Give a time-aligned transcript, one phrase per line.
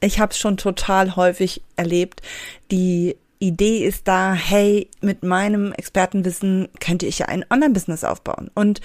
[0.00, 2.22] Ich habe es schon total häufig erlebt.
[2.70, 8.50] Die Idee ist da, hey, mit meinem Expertenwissen könnte ich ja ein Online-Business aufbauen.
[8.54, 8.80] Und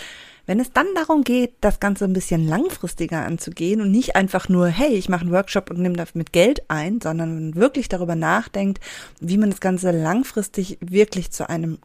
[0.46, 4.68] wenn es dann darum geht, das Ganze ein bisschen langfristiger anzugehen und nicht einfach nur,
[4.68, 8.84] hey, ich mache einen Workshop und nehme damit Geld ein, sondern wirklich darüber nachdenkt,
[9.20, 11.80] wie man das Ganze langfristig wirklich zu einem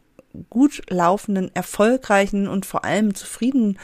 [0.49, 3.79] gut laufenden, erfolgreichen und vor allem zufrieden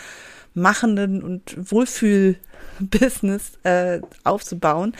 [0.55, 4.95] machenden und Wohlfühl-Business äh, aufzubauen,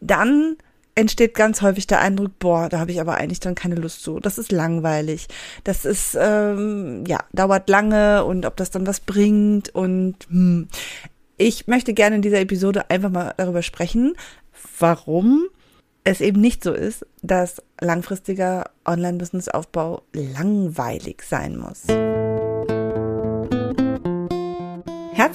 [0.00, 0.56] dann
[0.96, 4.18] entsteht ganz häufig der Eindruck, boah, da habe ich aber eigentlich dann keine Lust zu.
[4.18, 5.28] Das ist langweilig.
[5.62, 10.68] Das ist, ähm, ja, dauert lange und ob das dann was bringt und hm.
[11.36, 14.16] ich möchte gerne in dieser Episode einfach mal darüber sprechen,
[14.78, 15.46] warum
[16.02, 21.82] es eben nicht so ist, dass langfristiger Online-Business-Aufbau langweilig sein muss.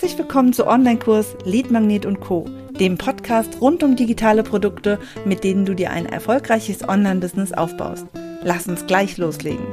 [0.01, 5.43] Herzlich willkommen zu Online-Kurs Lead Magnet und Co., dem Podcast rund um digitale Produkte, mit
[5.43, 8.07] denen du dir ein erfolgreiches Online-Business aufbaust.
[8.41, 9.63] Lass uns gleich loslegen.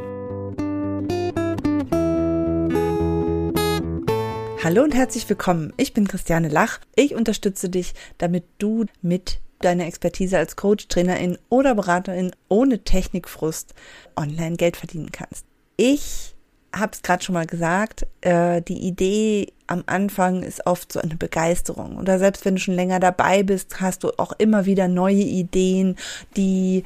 [4.63, 5.73] Hallo und herzlich willkommen.
[5.79, 6.81] Ich bin Christiane Lach.
[6.95, 13.73] Ich unterstütze dich, damit du mit deiner Expertise als Coach, Trainerin oder Beraterin ohne Technikfrust
[14.15, 15.47] online Geld verdienen kannst.
[15.79, 16.35] Ich
[16.79, 21.17] habe es gerade schon mal gesagt, äh, die Idee am Anfang ist oft so eine
[21.17, 21.99] Begeisterung.
[21.99, 25.97] Oder selbst wenn du schon länger dabei bist, hast du auch immer wieder neue Ideen,
[26.37, 26.85] die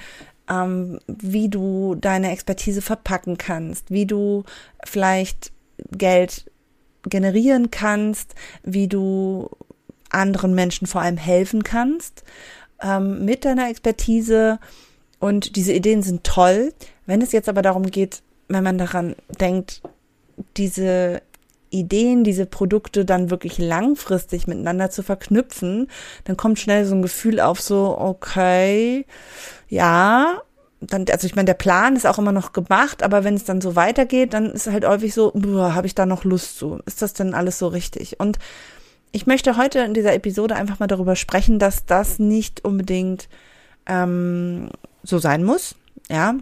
[0.50, 4.44] ähm, wie du deine Expertise verpacken kannst, wie du
[4.84, 5.52] vielleicht
[5.90, 6.50] Geld
[7.04, 9.50] generieren kannst, wie du
[10.10, 12.24] anderen Menschen vor allem helfen kannst
[12.82, 14.58] ähm, mit deiner Expertise.
[15.18, 16.72] Und diese Ideen sind toll.
[17.06, 19.82] Wenn es jetzt aber darum geht, wenn man daran denkt,
[20.56, 21.22] diese
[21.70, 25.88] Ideen, diese Produkte dann wirklich langfristig miteinander zu verknüpfen,
[26.24, 29.06] dann kommt schnell so ein Gefühl auf, so, okay,
[29.68, 30.42] ja,
[30.80, 33.60] dann, also ich meine, der Plan ist auch immer noch gemacht, aber wenn es dann
[33.60, 36.80] so weitergeht, dann ist halt häufig so, habe ich da noch Lust zu?
[36.86, 38.20] Ist das denn alles so richtig?
[38.20, 38.38] Und
[39.12, 43.28] ich möchte heute in dieser Episode einfach mal darüber sprechen, dass das nicht unbedingt
[43.86, 44.70] ähm,
[45.02, 45.74] so sein muss.
[46.10, 46.34] Ja,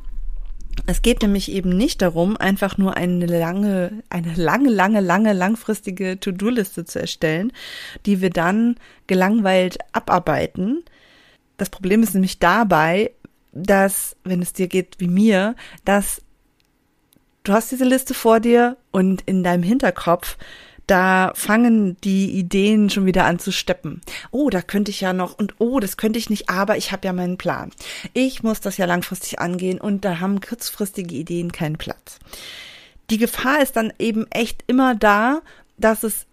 [0.86, 6.18] es geht nämlich eben nicht darum, einfach nur eine lange, eine lange, lange, lange, langfristige
[6.18, 7.52] To-Do-Liste zu erstellen,
[8.06, 8.76] die wir dann
[9.06, 10.84] gelangweilt abarbeiten.
[11.56, 13.12] Das Problem ist nämlich dabei,
[13.52, 16.22] dass, wenn es dir geht wie mir, dass
[17.42, 20.36] du hast diese Liste vor dir und in deinem Hinterkopf
[20.90, 24.00] da fangen die Ideen schon wieder an zu steppen.
[24.32, 27.06] Oh, da könnte ich ja noch und oh, das könnte ich nicht, aber ich habe
[27.06, 27.70] ja meinen Plan.
[28.12, 32.18] Ich muss das ja langfristig angehen und da haben kurzfristige Ideen keinen Platz.
[33.10, 35.42] Die Gefahr ist dann eben echt immer da,
[35.78, 36.26] dass es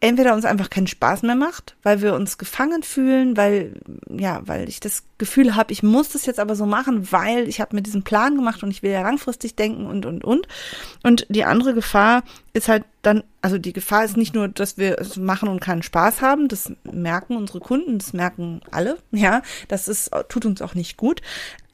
[0.00, 3.74] entweder uns einfach keinen Spaß mehr macht, weil wir uns gefangen fühlen, weil
[4.08, 7.60] ja, weil ich das Gefühl habe, ich muss das jetzt aber so machen, weil ich
[7.60, 10.48] habe mir diesen Plan gemacht und ich will ja langfristig denken und und und.
[11.02, 12.22] Und die andere Gefahr
[12.54, 15.82] ist halt dann, also die Gefahr ist nicht nur, dass wir es machen und keinen
[15.82, 20.74] Spaß haben, das merken unsere Kunden, das merken alle, ja, das ist tut uns auch
[20.74, 21.20] nicht gut,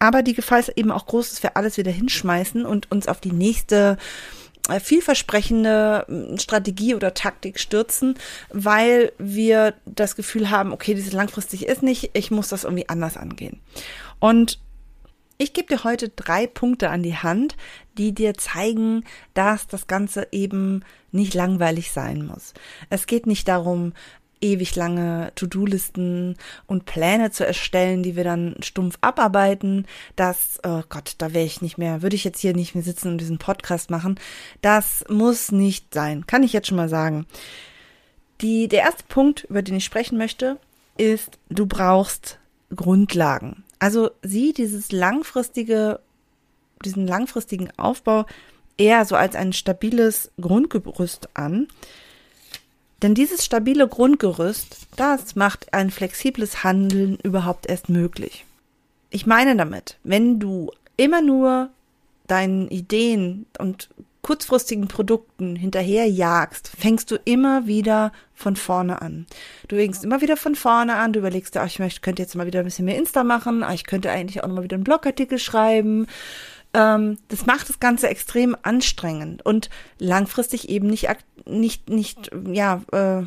[0.00, 3.20] aber die Gefahr ist eben auch groß, dass wir alles wieder hinschmeißen und uns auf
[3.20, 3.98] die nächste
[4.80, 8.18] vielversprechende hm, Strategie oder Taktik stürzen,
[8.50, 13.16] weil wir das Gefühl haben, okay, dieses langfristig ist nicht, ich muss das irgendwie anders
[13.16, 13.60] angehen.
[14.18, 14.58] Und
[15.38, 17.56] ich gebe dir heute drei Punkte an die Hand,
[17.98, 19.04] die dir zeigen,
[19.34, 22.54] dass das Ganze eben nicht langweilig sein muss.
[22.88, 23.92] Es geht nicht darum,
[24.40, 26.36] ewig lange To-Do-Listen
[26.66, 29.86] und Pläne zu erstellen, die wir dann stumpf abarbeiten.
[30.14, 33.12] Das, oh Gott, da wäre ich nicht mehr, würde ich jetzt hier nicht mehr sitzen
[33.12, 34.18] und diesen Podcast machen.
[34.60, 37.26] Das muss nicht sein, kann ich jetzt schon mal sagen.
[38.40, 40.58] Die, der erste Punkt, über den ich sprechen möchte,
[40.98, 42.38] ist, du brauchst
[42.74, 43.64] Grundlagen.
[43.78, 46.00] Also sieh dieses langfristige,
[46.84, 48.26] diesen langfristigen Aufbau
[48.76, 51.68] eher so als ein stabiles Grundgerüst an,
[53.02, 58.44] denn dieses stabile Grundgerüst, das macht ein flexibles Handeln überhaupt erst möglich.
[59.10, 61.70] Ich meine damit, wenn du immer nur
[62.26, 63.88] deinen Ideen und
[64.22, 69.26] kurzfristigen Produkten hinterherjagst, fängst du immer wieder von vorne an.
[69.68, 72.34] Du fängst immer wieder von vorne an, du überlegst dir, ach, ich möchte, könnte jetzt
[72.34, 74.74] mal wieder ein bisschen mehr Insta machen, ach, ich könnte eigentlich auch noch mal wieder
[74.74, 76.08] einen Blogartikel schreiben
[76.76, 81.08] ähm, das macht das Ganze extrem anstrengend und langfristig eben nicht,
[81.46, 83.22] nicht, nicht, ja, äh,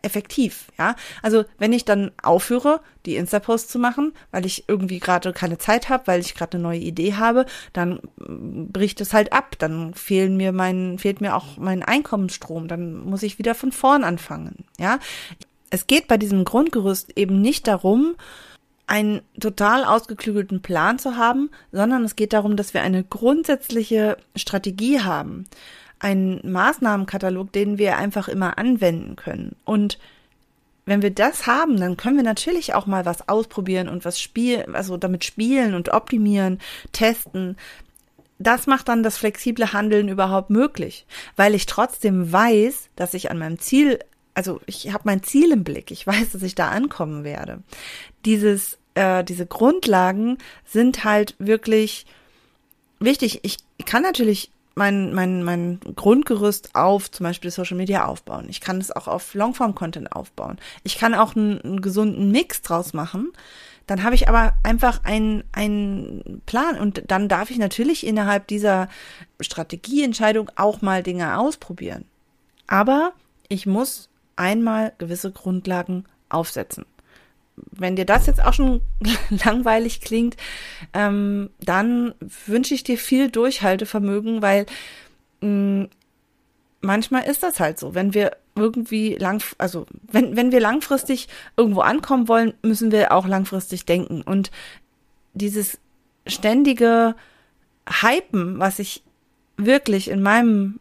[0.00, 0.96] effektiv, ja.
[1.22, 5.90] Also wenn ich dann aufhöre, die Insta-Posts zu machen, weil ich irgendwie gerade keine Zeit
[5.90, 9.56] habe, weil ich gerade eine neue Idee habe, dann bricht es halt ab.
[9.58, 12.68] Dann fehlen mir mein, fehlt mir auch mein Einkommensstrom.
[12.68, 14.98] Dann muss ich wieder von vorn anfangen, ja
[15.70, 18.14] Es geht bei diesem Grundgerüst eben nicht darum,
[18.86, 25.00] einen total ausgeklügelten Plan zu haben, sondern es geht darum, dass wir eine grundsätzliche Strategie
[25.00, 25.46] haben,
[25.98, 29.56] einen Maßnahmenkatalog, den wir einfach immer anwenden können.
[29.64, 29.98] Und
[30.86, 34.74] wenn wir das haben, dann können wir natürlich auch mal was ausprobieren und was spielen,
[34.74, 36.58] also damit spielen und optimieren,
[36.92, 37.56] testen.
[38.38, 41.06] Das macht dann das flexible Handeln überhaupt möglich,
[41.36, 43.98] weil ich trotzdem weiß, dass ich an meinem Ziel,
[44.34, 47.62] also ich habe mein Ziel im Blick, ich weiß, dass ich da ankommen werde.
[48.24, 52.06] Dieses, äh, diese Grundlagen sind halt wirklich
[52.98, 53.40] wichtig.
[53.42, 58.46] Ich kann natürlich mein, mein, mein Grundgerüst auf zum Beispiel Social Media aufbauen.
[58.48, 60.58] Ich kann es auch auf Longform-Content aufbauen.
[60.82, 63.32] Ich kann auch einen, einen gesunden Mix draus machen.
[63.86, 68.88] Dann habe ich aber einfach einen, einen Plan und dann darf ich natürlich innerhalb dieser
[69.40, 72.04] Strategieentscheidung auch mal Dinge ausprobieren.
[72.66, 73.12] Aber
[73.48, 76.86] ich muss einmal gewisse Grundlagen aufsetzen
[77.56, 78.80] wenn dir das jetzt auch schon
[79.30, 80.36] langweilig klingt,
[80.92, 82.14] ähm, dann
[82.46, 84.66] wünsche ich dir viel Durchhaltevermögen, weil
[85.40, 85.88] mh, mm,
[86.80, 87.94] manchmal ist das halt so.
[87.94, 93.26] Wenn wir irgendwie lang, also wenn, wenn wir langfristig irgendwo ankommen wollen, müssen wir auch
[93.26, 94.22] langfristig denken.
[94.22, 94.50] Und
[95.32, 95.78] dieses
[96.26, 97.14] ständige
[97.88, 99.02] Hypen, was ich
[99.56, 100.78] wirklich in meinem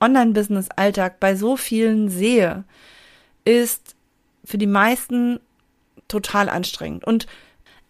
[0.00, 2.64] Online-Business-Alltag bei so vielen sehe,
[3.44, 3.94] ist
[4.44, 5.40] für die meisten
[6.08, 7.04] total anstrengend.
[7.04, 7.26] Und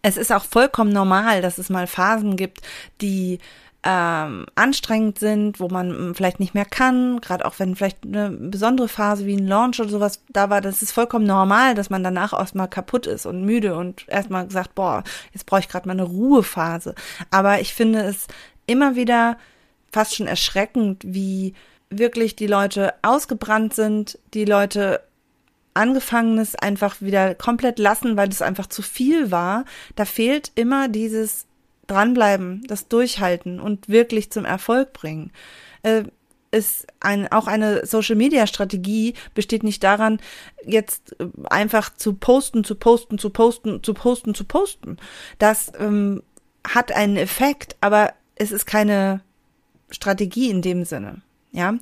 [0.03, 2.61] es ist auch vollkommen normal, dass es mal Phasen gibt,
[3.01, 3.39] die
[3.83, 8.31] ähm, anstrengend sind, wo man hm, vielleicht nicht mehr kann, gerade auch wenn vielleicht eine
[8.31, 12.05] besondere Phase wie ein Launch oder sowas da war, das ist vollkommen normal, dass man
[12.05, 15.03] danach erstmal kaputt ist und müde und erstmal sagt, boah,
[15.33, 16.95] jetzt brauche ich gerade mal eine Ruhephase.
[17.31, 18.27] Aber ich finde es
[18.67, 19.39] immer wieder
[19.91, 21.55] fast schon erschreckend, wie
[21.91, 25.03] wirklich die Leute ausgebrannt sind, die Leute
[25.73, 29.65] Angefangenes einfach wieder komplett lassen, weil es einfach zu viel war.
[29.95, 31.47] Da fehlt immer dieses
[31.87, 35.31] Dranbleiben, das Durchhalten und wirklich zum Erfolg bringen.
[35.83, 36.05] Äh,
[36.51, 40.21] ist ein, auch eine Social Media Strategie besteht nicht daran,
[40.65, 44.97] jetzt äh, einfach zu posten, zu posten, zu posten, zu posten, zu posten.
[45.39, 46.23] Das ähm,
[46.67, 49.21] hat einen Effekt, aber es ist keine
[49.91, 51.23] Strategie in dem Sinne.
[51.53, 51.75] Ja,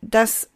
[0.00, 0.48] das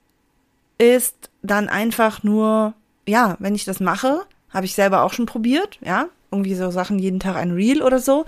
[0.79, 2.75] ist dann einfach nur,
[3.06, 6.99] ja, wenn ich das mache, habe ich selber auch schon probiert, ja, irgendwie so Sachen
[6.99, 8.25] jeden Tag ein Reel oder so.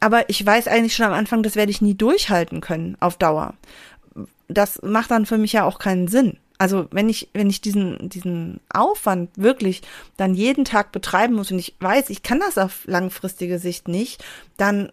[0.00, 3.54] Aber ich weiß eigentlich schon am Anfang, das werde ich nie durchhalten können auf Dauer.
[4.48, 6.38] Das macht dann für mich ja auch keinen Sinn.
[6.58, 9.82] Also wenn ich, wenn ich diesen, diesen Aufwand wirklich
[10.16, 14.24] dann jeden Tag betreiben muss und ich weiß, ich kann das auf langfristige Sicht nicht,
[14.56, 14.90] dann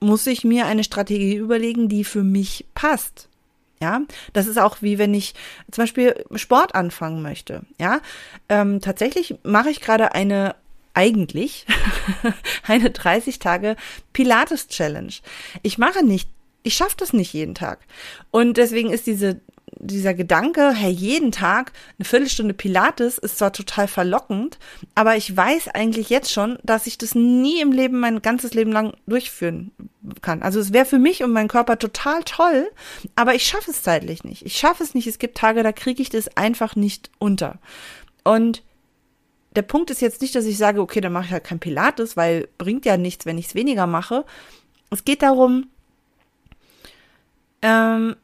[0.00, 3.28] muss ich mir eine Strategie überlegen, die für mich passt.
[3.80, 4.00] Ja,
[4.32, 5.34] das ist auch wie wenn ich
[5.70, 7.62] zum Beispiel Sport anfangen möchte.
[7.78, 8.00] Ja,
[8.48, 10.54] ähm, tatsächlich mache ich gerade eine
[10.94, 11.66] eigentlich
[12.66, 13.76] eine 30 Tage
[14.14, 15.12] Pilates Challenge.
[15.62, 16.30] Ich mache nicht,
[16.62, 17.80] ich schaffe das nicht jeden Tag.
[18.30, 19.40] Und deswegen ist diese
[19.78, 24.58] dieser Gedanke, hey, jeden Tag eine Viertelstunde Pilates ist zwar total verlockend,
[24.94, 28.72] aber ich weiß eigentlich jetzt schon, dass ich das nie im Leben, mein ganzes Leben
[28.72, 29.72] lang durchführen
[30.22, 30.42] kann.
[30.42, 32.70] Also es wäre für mich und meinen Körper total toll,
[33.14, 34.44] aber ich schaffe es zeitlich nicht.
[34.44, 35.06] Ich schaffe es nicht.
[35.06, 37.58] Es gibt Tage, da kriege ich das einfach nicht unter.
[38.24, 38.62] Und
[39.54, 42.16] der Punkt ist jetzt nicht, dass ich sage, okay, dann mache ich halt kein Pilates,
[42.16, 44.24] weil bringt ja nichts, wenn ich es weniger mache.
[44.90, 45.68] Es geht darum,
[47.62, 48.16] ähm,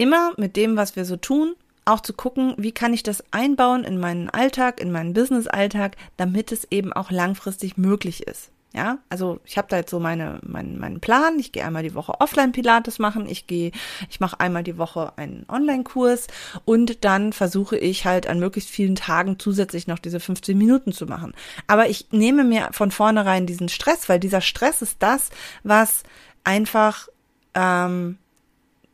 [0.00, 1.54] immer mit dem, was wir so tun,
[1.84, 6.52] auch zu gucken, wie kann ich das einbauen in meinen Alltag, in meinen Business-Alltag, damit
[6.52, 8.50] es eben auch langfristig möglich ist.
[8.72, 11.40] Ja, also ich habe da jetzt so meine, mein, meinen Plan.
[11.40, 13.28] Ich gehe einmal die Woche Offline-Pilates machen.
[13.28, 13.72] Ich gehe,
[14.08, 16.28] ich mache einmal die Woche einen Online-Kurs
[16.64, 21.06] und dann versuche ich halt an möglichst vielen Tagen zusätzlich noch diese 15 Minuten zu
[21.06, 21.34] machen.
[21.66, 25.30] Aber ich nehme mir von vornherein diesen Stress, weil dieser Stress ist das,
[25.64, 26.04] was
[26.44, 27.08] einfach
[27.54, 28.18] ähm,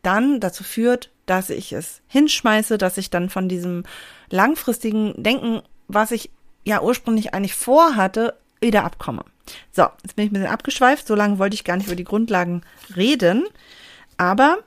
[0.06, 3.84] dann dazu führt, dass ich es hinschmeiße, dass ich dann von diesem
[4.30, 6.30] langfristigen Denken, was ich
[6.64, 9.24] ja ursprünglich eigentlich vorhatte, wieder abkomme.
[9.72, 11.06] So, jetzt bin ich ein bisschen abgeschweift.
[11.06, 12.62] So lange wollte ich gar nicht über die Grundlagen
[12.96, 13.44] reden.
[14.16, 14.58] Aber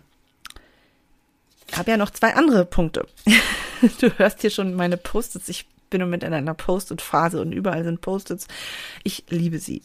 [1.67, 3.07] ich habe ja noch zwei andere Punkte.
[4.01, 5.49] du hörst hier schon meine Post-its.
[5.49, 8.47] Ich bin Moment in einer Post-it-Phase und überall sind Post-its.
[9.03, 9.81] Ich liebe sie.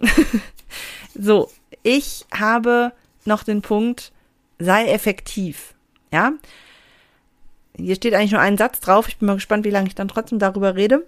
[1.14, 1.50] so,
[1.82, 2.92] ich habe
[3.24, 4.12] noch den Punkt,
[4.58, 5.74] sei effektiv.
[6.12, 6.32] Ja?
[7.76, 9.08] Hier steht eigentlich nur ein Satz drauf.
[9.08, 11.06] Ich bin mal gespannt, wie lange ich dann trotzdem darüber rede.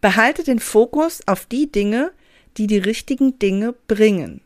[0.00, 2.12] Behalte den Fokus auf die Dinge,
[2.56, 4.40] die die richtigen Dinge bringen.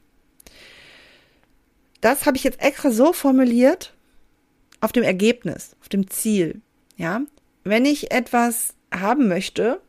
[2.01, 3.95] Das habe ich jetzt extra so formuliert
[4.81, 6.61] auf dem Ergebnis, auf dem Ziel.
[6.97, 7.23] Ja,
[7.65, 9.81] wenn ich etwas haben möchte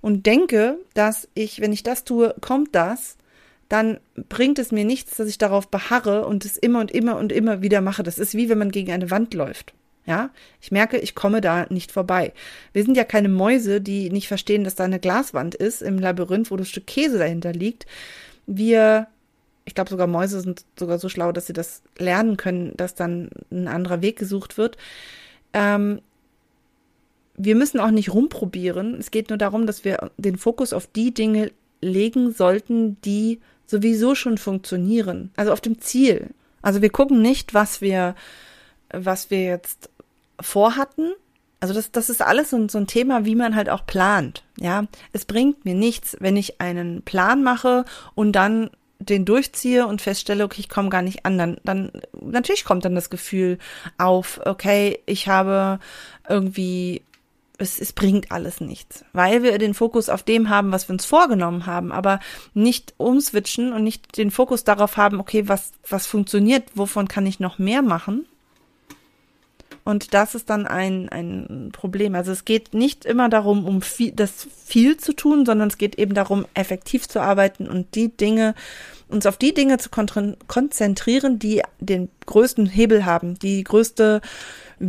[0.00, 3.16] und denke, dass ich, wenn ich das tue, kommt das,
[3.68, 7.32] dann bringt es mir nichts, dass ich darauf beharre und es immer und immer und
[7.32, 8.02] immer wieder mache.
[8.02, 9.74] Das ist wie wenn man gegen eine Wand läuft.
[10.06, 10.30] Ja,
[10.60, 12.34] ich merke, ich komme da nicht vorbei.
[12.74, 16.50] Wir sind ja keine Mäuse, die nicht verstehen, dass da eine Glaswand ist im Labyrinth,
[16.50, 17.86] wo das Stück Käse dahinter liegt.
[18.46, 19.06] Wir,
[19.64, 23.30] ich glaube sogar Mäuse sind sogar so schlau, dass sie das lernen können, dass dann
[23.50, 24.76] ein anderer Weg gesucht wird.
[25.54, 26.02] Ähm,
[27.36, 28.96] wir müssen auch nicht rumprobieren.
[28.96, 34.14] Es geht nur darum, dass wir den Fokus auf die Dinge legen sollten, die sowieso
[34.14, 35.30] schon funktionieren.
[35.36, 36.30] Also auf dem Ziel.
[36.62, 38.14] Also wir gucken nicht, was wir,
[38.90, 39.90] was wir jetzt
[40.40, 41.12] vorhatten.
[41.60, 44.44] Also das, das ist alles so, so ein Thema, wie man halt auch plant.
[44.58, 50.02] Ja, es bringt mir nichts, wenn ich einen Plan mache und dann den durchziehe und
[50.02, 51.90] feststelle, okay, ich komme gar nicht an, dann, dann
[52.20, 53.58] natürlich kommt dann das Gefühl
[53.98, 55.80] auf, okay, ich habe
[56.28, 57.02] irgendwie
[57.58, 61.04] es, es bringt alles nichts, weil wir den Fokus auf dem haben, was wir uns
[61.04, 62.20] vorgenommen haben, aber
[62.52, 67.40] nicht umswitchen und nicht den Fokus darauf haben, okay, was, was funktioniert, wovon kann ich
[67.40, 68.26] noch mehr machen.
[69.84, 72.14] Und das ist dann ein, ein Problem.
[72.14, 75.98] Also es geht nicht immer darum, um viel, das viel zu tun, sondern es geht
[75.98, 78.54] eben darum, effektiv zu arbeiten und die Dinge,
[79.08, 84.22] uns auf die Dinge zu konzentrieren, die den größten Hebel haben, die größte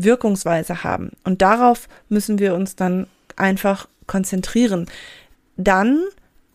[0.04, 1.12] Wirkungsweise haben.
[1.24, 4.88] Und darauf müssen wir uns dann einfach konzentrieren.
[5.58, 6.02] Dann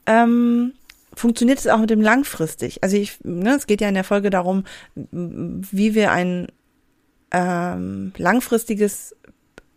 [0.06, 0.72] ähm,
[1.14, 2.82] funktioniert es auch mit dem langfristig.
[2.82, 6.48] Also ich, ne, es geht ja in der Folge darum, wie wir ein
[7.32, 9.14] ähm, langfristiges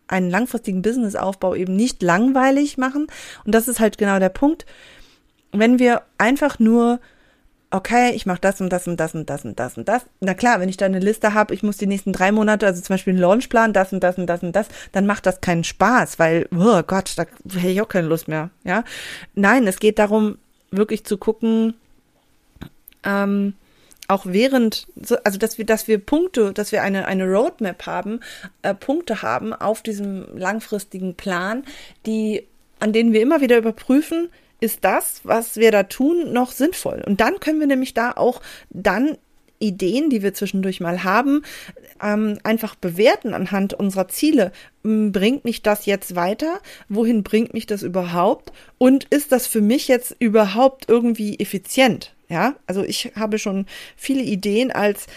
[0.08, 3.08] einen langfristigen Businessaufbau eben nicht langweilig machen.
[3.46, 4.66] Und das ist halt genau der Punkt.
[5.52, 7.00] Wenn wir einfach nur
[7.74, 10.06] okay, ich mache das und das und das und das und das und das.
[10.20, 12.82] Na klar, wenn ich da eine Liste habe, ich muss die nächsten drei Monate, also
[12.82, 15.64] zum Beispiel einen Launchplan, das und das und das und das, dann macht das keinen
[15.64, 17.26] Spaß, weil, oh Gott, da
[17.56, 18.52] hätte ich auch keine Lust mehr.
[18.64, 18.84] Ja,
[19.34, 20.38] nein, es geht darum,
[20.70, 21.74] wirklich zu gucken,
[23.04, 23.56] ähm,
[24.08, 24.86] auch während,
[25.24, 28.20] also dass wir, dass wir Punkte, dass wir eine, eine Roadmap haben,
[28.62, 31.64] äh, Punkte haben auf diesem langfristigen Plan,
[32.06, 32.46] die,
[32.80, 34.30] an denen wir immer wieder überprüfen,
[34.64, 37.04] ist das, was wir da tun, noch sinnvoll?
[37.06, 39.18] Und dann können wir nämlich da auch dann
[39.60, 41.44] Ideen, die wir zwischendurch mal haben,
[42.02, 44.54] ähm, einfach bewerten anhand unserer Ziele.
[44.84, 46.60] Bringt mich das jetzt weiter?
[46.88, 48.54] Wohin bringt mich das überhaupt?
[48.78, 52.14] Und ist das für mich jetzt überhaupt irgendwie effizient?
[52.30, 53.66] Ja, also ich habe schon
[53.98, 55.08] viele Ideen als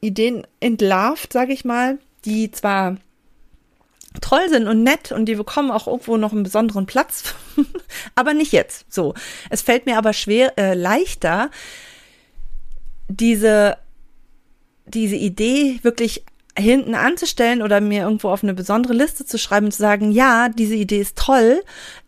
[0.00, 2.96] Ideen entlarvt, sage ich mal, die zwar
[4.20, 7.34] toll sind und nett und die bekommen auch irgendwo noch einen besonderen Platz,
[8.14, 8.86] aber nicht jetzt.
[8.92, 9.14] So,
[9.50, 11.50] es fällt mir aber schwer äh, leichter,
[13.08, 13.76] diese
[14.86, 16.24] diese Idee wirklich
[16.58, 20.48] hinten anzustellen oder mir irgendwo auf eine besondere Liste zu schreiben und zu sagen, ja,
[20.48, 21.62] diese Idee ist toll,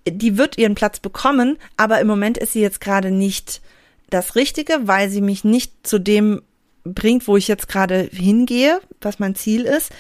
[0.09, 3.61] die wird ihren Platz bekommen, aber im Moment ist sie jetzt gerade nicht
[4.09, 6.43] das Richtige, weil sie mich nicht zu dem
[6.85, 9.93] bringt, wo ich jetzt gerade hingehe, was mein Ziel ist,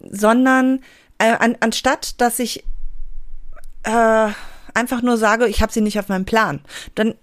[0.00, 0.80] sondern
[1.18, 2.64] an, anstatt dass ich
[3.84, 4.28] äh,
[4.74, 6.60] einfach nur sage, ich habe sie nicht auf meinem Plan,
[6.94, 7.14] dann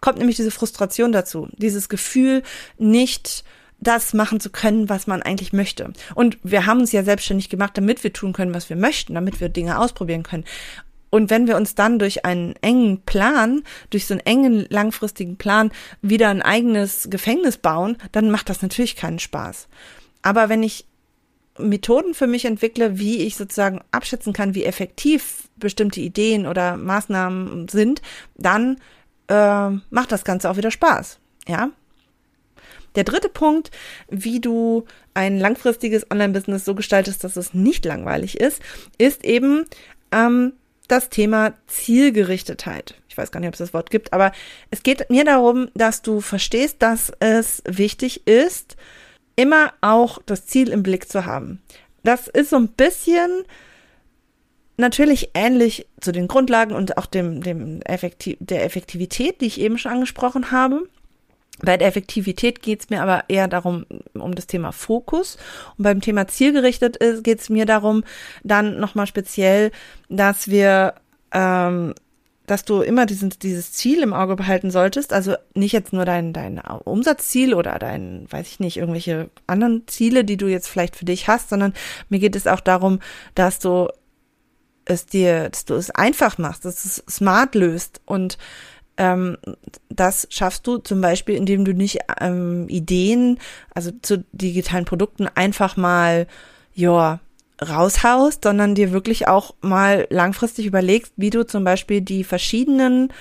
[0.00, 2.42] kommt nämlich diese Frustration dazu, dieses Gefühl,
[2.78, 3.44] nicht
[3.80, 5.92] das machen zu können, was man eigentlich möchte.
[6.14, 9.40] Und wir haben uns ja selbstständig gemacht, damit wir tun können, was wir möchten, damit
[9.40, 10.44] wir Dinge ausprobieren können.
[11.10, 15.70] Und wenn wir uns dann durch einen engen Plan, durch so einen engen langfristigen Plan
[16.02, 19.68] wieder ein eigenes Gefängnis bauen, dann macht das natürlich keinen Spaß.
[20.22, 20.86] Aber wenn ich
[21.58, 27.68] Methoden für mich entwickle, wie ich sozusagen abschätzen kann, wie effektiv bestimmte Ideen oder Maßnahmen
[27.68, 28.02] sind,
[28.36, 28.78] dann
[29.28, 31.18] äh, macht das Ganze auch wieder Spaß.
[31.46, 31.70] Ja.
[32.96, 33.70] Der dritte Punkt,
[34.08, 34.84] wie du
[35.14, 38.60] ein langfristiges Online-Business so gestaltest, dass es nicht langweilig ist,
[38.98, 39.64] ist eben
[40.12, 40.52] ähm,
[40.88, 42.94] das Thema Zielgerichtetheit.
[43.08, 44.32] Ich weiß gar nicht, ob es das Wort gibt, aber
[44.70, 48.76] es geht mir darum, dass du verstehst, dass es wichtig ist,
[49.36, 51.60] immer auch das Ziel im Blick zu haben.
[52.02, 53.44] Das ist so ein bisschen
[54.76, 59.78] natürlich ähnlich zu den Grundlagen und auch dem, dem Effektiv der Effektivität, die ich eben
[59.78, 60.88] schon angesprochen habe.
[61.60, 65.38] Bei der Effektivität geht es mir aber eher darum, um das Thema Fokus.
[65.78, 68.02] Und beim Thema zielgerichtet geht es mir darum,
[68.42, 69.70] dann nochmal speziell,
[70.08, 70.94] dass wir
[71.32, 71.94] ähm,
[72.46, 75.12] dass du immer diesen, dieses Ziel im Auge behalten solltest.
[75.12, 80.24] Also nicht jetzt nur dein, dein Umsatzziel oder dein, weiß ich nicht, irgendwelche anderen Ziele,
[80.24, 81.72] die du jetzt vielleicht für dich hast, sondern
[82.08, 83.00] mir geht es auch darum,
[83.34, 83.88] dass du
[84.84, 88.36] es dir, dass du es einfach machst, dass du es smart löst und
[88.96, 89.38] ähm,
[89.88, 93.38] das schaffst du zum Beispiel, indem du nicht ähm, Ideen,
[93.74, 96.26] also zu digitalen Produkten einfach mal,
[96.74, 97.20] ja,
[97.62, 103.12] raushaust, sondern dir wirklich auch mal langfristig überlegst, wie du zum Beispiel die verschiedenen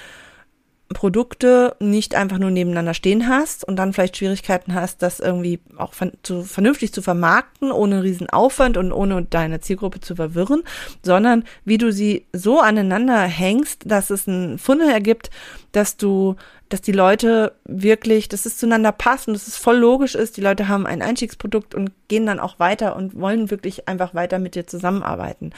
[0.93, 5.93] Produkte nicht einfach nur nebeneinander stehen hast und dann vielleicht Schwierigkeiten hast, das irgendwie auch
[6.23, 10.63] zu, vernünftig zu vermarkten, ohne riesen Aufwand und ohne deine Zielgruppe zu verwirren,
[11.03, 15.29] sondern wie du sie so aneinander hängst, dass es ein Funnel ergibt,
[15.71, 16.35] dass du,
[16.69, 20.37] dass die Leute wirklich, dass es zueinander passt und dass es voll logisch ist.
[20.37, 24.39] Die Leute haben ein Einstiegsprodukt und gehen dann auch weiter und wollen wirklich einfach weiter
[24.39, 25.51] mit dir zusammenarbeiten.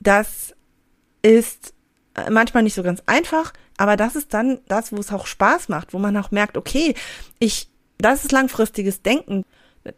[0.00, 0.54] Das
[1.22, 1.74] ist
[2.30, 5.92] manchmal nicht so ganz einfach, aber das ist dann das, wo es auch Spaß macht,
[5.92, 6.94] wo man auch merkt, okay,
[7.38, 7.68] ich,
[7.98, 9.44] das ist langfristiges Denken.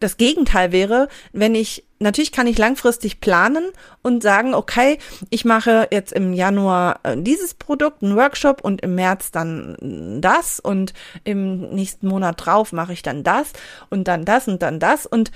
[0.01, 3.71] Das Gegenteil wäre, wenn ich, natürlich kann ich langfristig planen
[4.03, 4.99] und sagen, okay,
[5.31, 10.61] ich mache jetzt im Januar äh, dieses Produkt, einen Workshop und im März dann das
[10.61, 10.93] und
[11.25, 13.53] im nächsten Monat drauf mache ich dann das
[13.89, 15.31] und dann das und dann das und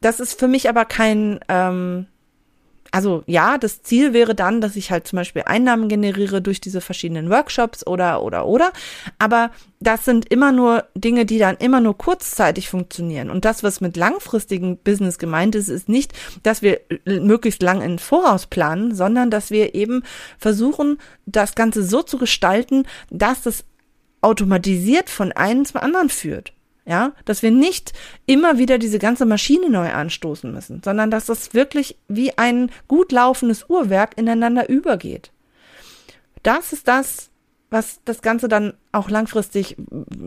[0.00, 2.06] das ist für mich aber kein, ähm,
[2.90, 6.80] also ja, das Ziel wäre dann, dass ich halt zum Beispiel Einnahmen generiere durch diese
[6.80, 8.72] verschiedenen Workshops oder oder oder.
[9.18, 13.30] Aber das sind immer nur Dinge, die dann immer nur kurzzeitig funktionieren.
[13.30, 17.98] Und das, was mit langfristigen Business gemeint ist, ist nicht, dass wir möglichst lang in
[17.98, 20.02] Voraus planen, sondern dass wir eben
[20.38, 23.64] versuchen, das Ganze so zu gestalten, dass es
[24.20, 26.52] automatisiert von einem zum anderen führt.
[26.88, 27.92] Ja, dass wir nicht
[28.24, 33.12] immer wieder diese ganze Maschine neu anstoßen müssen, sondern dass das wirklich wie ein gut
[33.12, 35.30] laufendes Uhrwerk ineinander übergeht.
[36.42, 37.28] Das ist das,
[37.68, 39.76] was das Ganze dann auch langfristig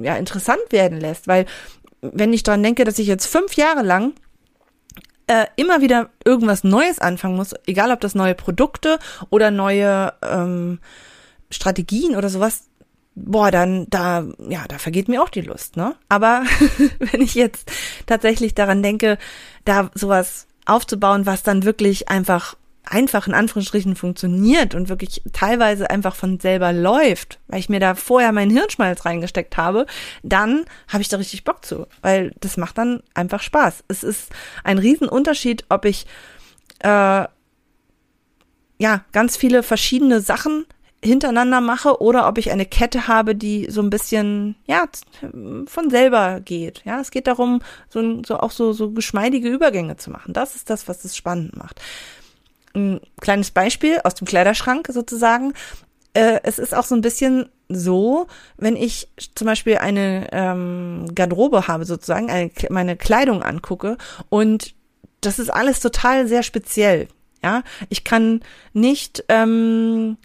[0.04, 1.48] ja interessant werden lässt, weil
[2.02, 4.14] wenn ich daran denke, dass ich jetzt fünf Jahre lang
[5.26, 9.00] äh, immer wieder irgendwas Neues anfangen muss, egal ob das neue Produkte
[9.32, 10.80] oder neue ähm,
[11.50, 12.66] Strategien oder sowas,
[13.16, 15.96] boah, dann da, ja, da vergeht mir auch die Lust, ne?
[16.10, 16.44] Aber
[17.00, 17.72] wenn ich jetzt
[18.06, 19.18] tatsächlich daran denke,
[19.66, 26.16] da sowas aufzubauen, was dann wirklich einfach einfach in Anführungsstrichen funktioniert und wirklich teilweise einfach
[26.16, 29.86] von selber läuft, weil ich mir da vorher meinen Hirnschmalz reingesteckt habe,
[30.24, 33.84] dann habe ich da richtig Bock zu, weil das macht dann einfach Spaß.
[33.88, 34.32] Es ist
[34.64, 36.08] ein Riesenunterschied, ob ich
[36.80, 37.26] äh,
[38.80, 40.66] ja ganz viele verschiedene Sachen
[41.04, 44.86] hintereinander mache oder ob ich eine Kette habe, die so ein bisschen, ja,
[45.66, 46.84] von selber geht.
[46.86, 50.34] Ja, es geht darum, so, so auch so, so geschmeidige Übergänge zu machen.
[50.34, 51.82] Das ist das, was es spannend macht.
[52.74, 55.54] Ein kleines Beispiel aus dem Kleiderschrank sozusagen.
[56.14, 61.68] Äh, es ist auch so ein bisschen so, wenn ich zum Beispiel eine ähm, Garderobe
[61.68, 63.98] habe, sozusagen, eine, meine Kleidung angucke
[64.30, 64.76] und
[65.22, 67.08] das ist alles total sehr speziell.
[67.44, 68.42] Ja, ich kann
[68.74, 70.18] nicht ähm,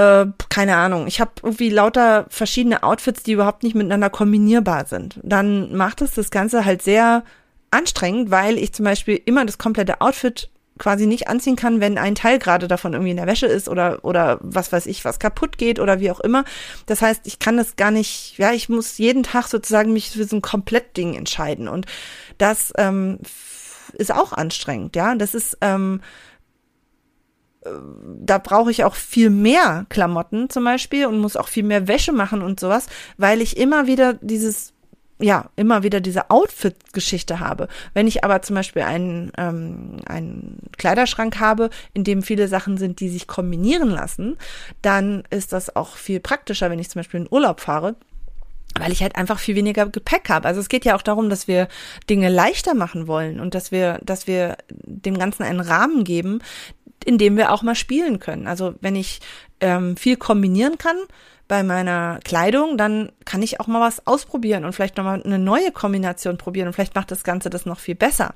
[0.00, 5.20] äh, keine Ahnung, ich habe irgendwie lauter verschiedene Outfits, die überhaupt nicht miteinander kombinierbar sind.
[5.22, 7.22] Dann macht es das Ganze halt sehr
[7.70, 12.14] anstrengend, weil ich zum Beispiel immer das komplette Outfit quasi nicht anziehen kann, wenn ein
[12.14, 15.58] Teil gerade davon irgendwie in der Wäsche ist oder oder was weiß ich, was kaputt
[15.58, 16.44] geht oder wie auch immer.
[16.86, 20.24] Das heißt, ich kann das gar nicht, ja, ich muss jeden Tag sozusagen mich für
[20.24, 21.84] so ein Komplettding entscheiden und
[22.38, 23.18] das ähm,
[23.92, 25.14] ist auch anstrengend, ja.
[25.14, 26.00] Das ist ähm,
[27.62, 32.12] da brauche ich auch viel mehr Klamotten zum Beispiel und muss auch viel mehr Wäsche
[32.12, 32.86] machen und sowas,
[33.18, 34.72] weil ich immer wieder dieses
[35.22, 37.68] ja, immer wieder diese Outfit-Geschichte habe.
[37.92, 43.00] Wenn ich aber zum Beispiel einen, ähm, einen Kleiderschrank habe, in dem viele Sachen sind,
[43.00, 44.38] die sich kombinieren lassen,
[44.80, 47.96] dann ist das auch viel praktischer, wenn ich zum Beispiel in Urlaub fahre,
[48.78, 50.48] weil ich halt einfach viel weniger Gepäck habe.
[50.48, 51.68] Also es geht ja auch darum, dass wir
[52.08, 56.40] Dinge leichter machen wollen und dass wir, dass wir dem Ganzen einen Rahmen geben,
[57.04, 58.46] in dem wir auch mal spielen können.
[58.46, 59.20] Also wenn ich
[59.60, 60.96] ähm, viel kombinieren kann
[61.48, 65.72] bei meiner Kleidung, dann kann ich auch mal was ausprobieren und vielleicht nochmal eine neue
[65.72, 68.34] Kombination probieren und vielleicht macht das Ganze das noch viel besser.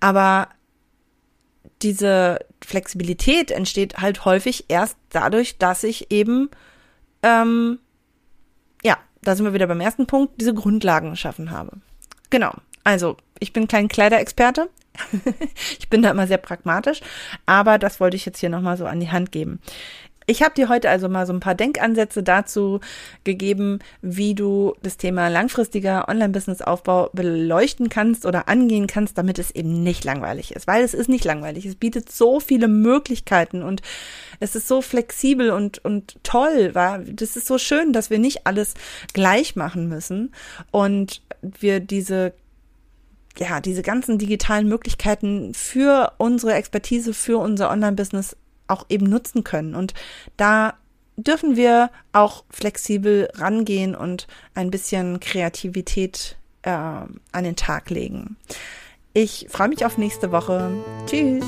[0.00, 0.48] Aber
[1.82, 6.50] diese Flexibilität entsteht halt häufig erst dadurch, dass ich eben,
[7.22, 7.78] ähm,
[8.82, 11.72] ja, da sind wir wieder beim ersten Punkt, diese Grundlagen geschaffen habe.
[12.30, 12.54] Genau.
[12.84, 14.70] Also, ich bin kein Kleiderexperte.
[15.78, 17.00] ich bin da immer sehr pragmatisch,
[17.46, 19.60] aber das wollte ich jetzt hier nochmal so an die Hand geben.
[20.28, 22.80] Ich habe dir heute also mal so ein paar Denkansätze dazu
[23.22, 29.84] gegeben, wie du das Thema langfristiger Online-Business-Aufbau beleuchten kannst oder angehen kannst, damit es eben
[29.84, 30.66] nicht langweilig ist.
[30.66, 31.64] Weil es ist nicht langweilig.
[31.64, 33.82] Es bietet so viele Möglichkeiten und
[34.40, 36.74] es ist so flexibel und, und toll.
[36.74, 36.98] War.
[36.98, 38.74] Das ist so schön, dass wir nicht alles
[39.12, 40.32] gleich machen müssen
[40.72, 42.32] und wir diese
[43.38, 48.36] ja, diese ganzen digitalen Möglichkeiten für unsere Expertise, für unser Online-Business
[48.68, 49.74] auch eben nutzen können.
[49.74, 49.94] Und
[50.36, 50.74] da
[51.16, 58.36] dürfen wir auch flexibel rangehen und ein bisschen Kreativität äh, an den Tag legen.
[59.12, 60.70] Ich freue mich auf nächste Woche.
[61.06, 61.44] Tschüss.